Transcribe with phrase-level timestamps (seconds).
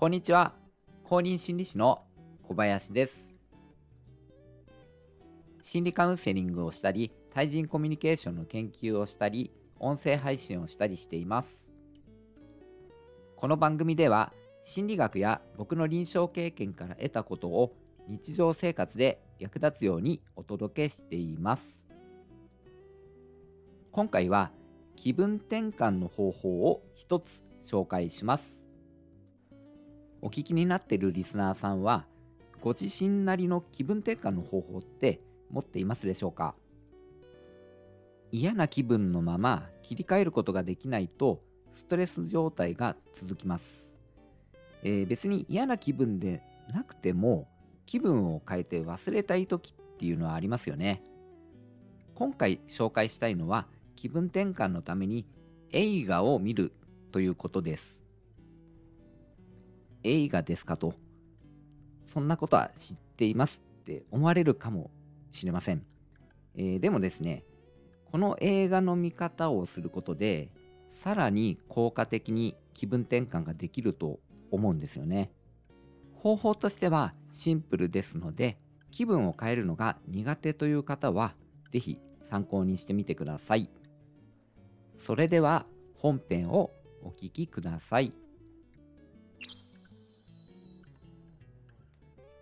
[0.00, 0.54] こんにちは。
[1.04, 2.04] 公認心理師の
[2.48, 3.36] 小林です。
[5.60, 11.70] 心理カウンセリングをしたり対人コミュニケーションの研究をしたり音声配信をしたりしています。
[13.36, 14.32] この番組では
[14.64, 17.76] 心理学や僕の臨床経験から得たことを
[18.08, 21.82] 日常生活で役立つようにお届けしています。
[23.92, 24.50] 今回は
[24.96, 28.59] 気分転換の方法を一つ紹介します。
[30.22, 32.06] お聞きになっているリスナーさんは
[32.60, 35.20] ご自身なりの気分転換の方法って
[35.50, 36.54] 持っていますでしょうか？
[38.30, 43.92] 嫌な気分のまま切り替えることができないとストレス状態が続きます、
[44.82, 47.48] えー、別に嫌な気分でなくても
[47.86, 51.02] 気分を変えて忘れたい時っていうのはありますよね。
[52.14, 55.26] 今回紹介したいのは気分転換のために
[55.72, 56.72] 映画を見る
[57.10, 58.02] ということです。
[60.02, 60.94] 映画ですかと。
[62.10, 64.90] そんなことは知っていますって思われるかも
[65.30, 65.84] しれません、
[66.56, 67.44] えー、でもですね
[68.10, 70.50] この映画の見方をすることで
[70.88, 74.18] さらに効果的に気分転換ができると
[74.50, 75.30] 思うんですよね。
[76.14, 78.58] 方法としてはシンプルですので
[78.90, 81.34] 気分を変えるのが苦手という方は
[81.70, 83.70] 是非参考にしてみてください。
[84.96, 85.64] それでは
[85.94, 86.72] 本編を
[87.04, 88.12] お聴きください。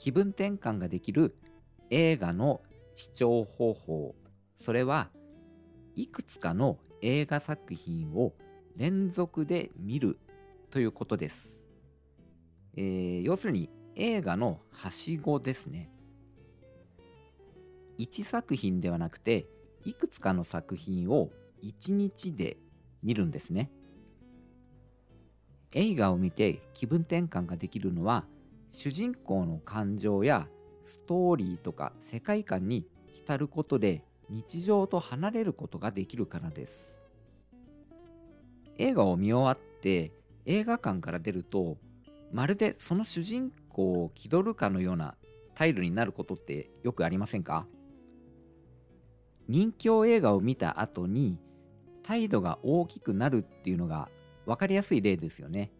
[0.00, 1.36] 気分転換ができる
[1.90, 2.62] 映画の
[2.94, 4.14] 視聴方法。
[4.56, 5.10] それは
[5.94, 8.32] いくつかの映画作品を
[8.76, 10.18] 連続で見る
[10.70, 11.60] ということです、
[12.76, 15.90] えー、要するに映画のはしごですね。
[17.98, 19.48] 1作品ではなくて
[19.84, 21.28] いくつかの作品を
[21.62, 22.56] 1日で
[23.02, 23.70] 見るんですね。
[25.72, 28.24] 映画を見て気分転換ができるのは
[28.70, 30.48] 主人公の感情や
[30.84, 36.96] ストーリーとか世界観に浸ることで日常と離れることができるからです。
[38.78, 40.12] 映画を見終わって
[40.46, 41.76] 映画館から出ると
[42.32, 45.16] まるでその主人公を気取るかのような
[45.54, 47.66] タイルになることってよくありませんか？
[49.48, 51.36] 人気映画を見た後に
[52.04, 54.08] 態度が大きくなるっていうのが
[54.46, 55.72] 分かりやすい例ですよね。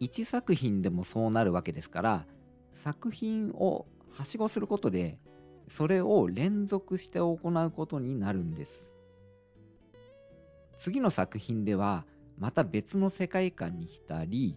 [0.00, 2.26] 1作品でもそうなるわけですから
[2.72, 5.18] 作品をはしごすることで
[5.68, 8.92] それを連続して行うことになるんです。
[10.78, 12.06] 次の作品では
[12.38, 14.56] また別の世界観に浸り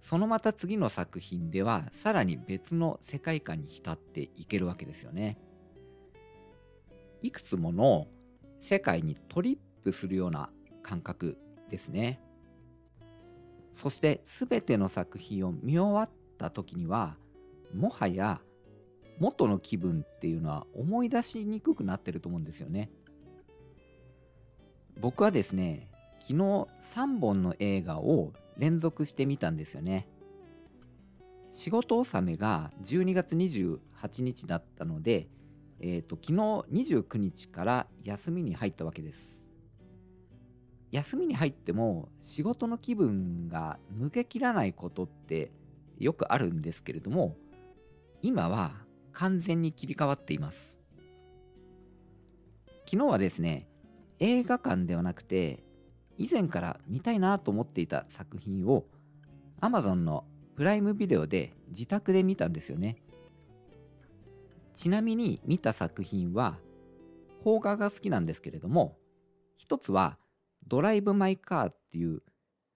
[0.00, 5.38] そのまた次の作品ではさらに別の世界観に浸っていけるわけですよね。
[7.22, 8.08] いくつもの
[8.58, 10.48] 世界にトリップするような
[10.82, 11.36] 感覚
[11.68, 12.20] ですね。
[13.72, 17.16] そして全ての作品を見終わった時には
[17.74, 18.40] もはや
[19.18, 22.90] 元の気分っていうのは思い出しにくくなってると思うんですよね。
[24.98, 30.08] 僕はですね昨日3本の映画を連続してみたんですよね。
[31.50, 35.28] 仕事納めが12月28日だったので、
[35.80, 39.49] えーと、と昨日29日から休みに入ったわけです。
[40.90, 45.52] 休みに入っても仕事の気分が抜けきらないことって
[45.98, 47.36] よくあるんですけれども
[48.22, 48.72] 今は
[49.12, 50.78] 完全に切り替わっています。
[52.86, 53.68] 昨日はですね
[54.18, 55.62] 映画館ではなくて
[56.18, 58.84] 以前から見たいなと思っていた作品を
[59.60, 60.24] Amazon の
[60.56, 62.96] プライムビデオで自宅で見たんですよね。
[64.74, 66.58] ちなみに見た作品は
[67.44, 68.96] 邦画が好きなんですけれども
[69.56, 70.18] 一つは
[70.66, 72.22] ドライブ・マイ・カーっていう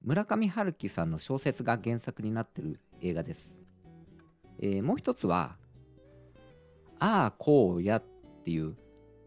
[0.03, 3.59] 村上春樹さんの小説が原作になってる映画です。
[4.59, 5.57] えー、もう一つは、
[6.99, 8.05] ああ、こうやっ
[8.45, 8.77] ていう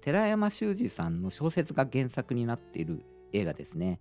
[0.01, 3.03] 寺山修司さんの小説が原作になっている
[3.33, 3.99] 映画ですね。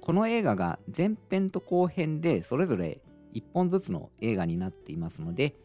[0.00, 3.02] この映画が前編と後編でそれぞれ
[3.34, 5.56] 1本ずつの映画になっていますので、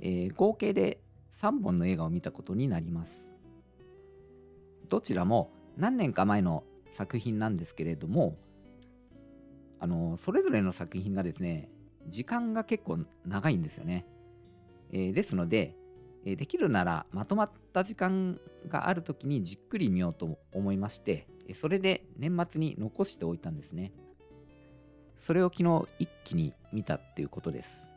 [0.00, 1.00] えー、合計で
[1.32, 3.28] 3本の映画を見たことになります。
[4.88, 8.36] どちらも何年か前の作品なんですけれども
[9.78, 11.70] あのそれぞれの作品がですね
[12.08, 14.06] 時間が結構長いんですよね、
[14.92, 15.74] えー、ですので、
[16.24, 18.38] えー、できるならまとまった時間
[18.68, 23.92] がある時にじっくり見ようと思いましてそれで年末に残しておいたんですね。
[25.16, 27.90] それを昨日一気に見たっていうことです。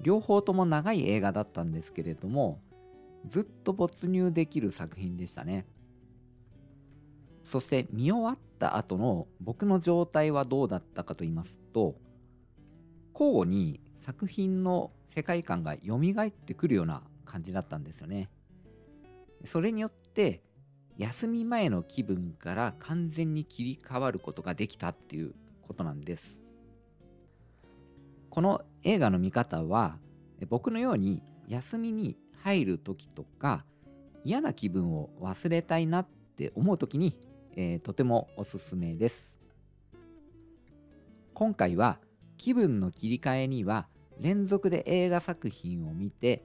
[0.00, 2.62] 両方とも長い映画だったんですけれども
[3.26, 5.66] ずっと没入できる作品でしたね。
[7.50, 11.96] そして見終わった後の僕の状態はどうだったかと言いますと
[13.12, 18.30] 交互に作品の世界観が蘇ってくるような感じだったんですよね。
[19.44, 20.44] それによって
[20.96, 26.44] 休み前の気分から完全に切り替わることができたっていうことなんです。
[28.30, 29.98] この映画の見方は
[30.48, 33.64] 僕のように休みに入る時とか
[34.22, 36.06] 嫌な気分を忘れたいなっ
[36.36, 37.18] て思う時に、
[37.56, 39.38] えー、とてもおすすめです。
[41.34, 41.98] 今回は
[42.36, 43.88] 気分の切り替えには
[44.18, 46.44] 連続で映画作品を見て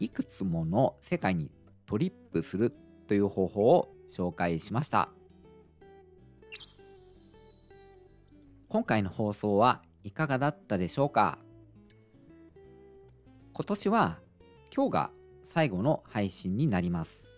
[0.00, 1.50] いくつもの世界に
[1.86, 2.72] トリップする
[3.08, 5.10] という方法を紹介しました。
[8.68, 11.38] 今回の放送はいかがだったでしょうか？
[13.52, 14.18] 今年は
[14.74, 15.10] 今日が
[15.42, 17.34] 最後の配信になります。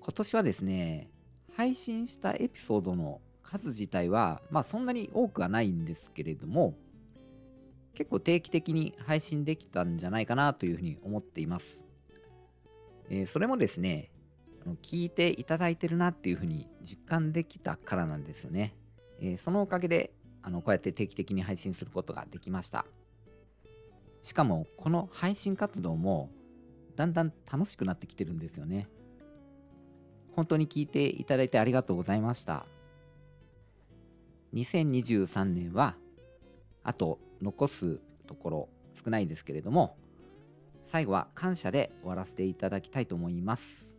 [0.00, 1.10] 今年はですね
[1.58, 6.76] 配信したエピソードの数自体はまあそんなに多くはないんですけれども
[7.94, 11.84] 結構定期的に配信できたんじゃないかなというふうに思っています。
[13.10, 14.12] えー、それもですね、
[14.82, 18.76] 聞いていただいてるなっていうふうに実感できたからなんですよね。
[19.18, 20.12] えー、そのおかげで
[20.42, 22.86] あのこうやって定期的に配信することができました。
[24.22, 26.30] しかもこの配信活動も
[26.94, 28.88] だんだん楽しくなってきてるんですよね。
[30.38, 32.64] 本当に聞いていただいてありがとうございました。
[34.54, 35.96] 2023年は
[36.84, 37.98] あと残す
[38.28, 39.96] ところ少ないですけれども
[40.84, 43.98] 最後は感謝で終わらせていただきたいと思います、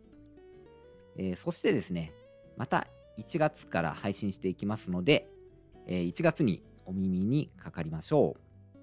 [1.18, 2.14] えー、そしてですね
[2.56, 2.86] また
[3.18, 5.28] 1月から配信していきますので、
[5.86, 8.78] えー、1月にお耳にかかりましょう。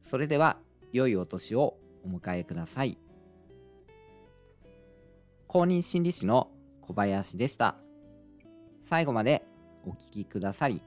[0.00, 0.56] それでは
[0.94, 2.96] 良いお年をお迎えください。
[5.46, 6.50] 公認心理師の
[6.90, 7.76] 小林でした
[8.82, 9.44] 最後まで
[9.86, 10.82] お聴きくださり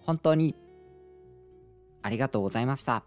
[0.00, 0.54] 本当に
[2.02, 3.02] ありがとうございました。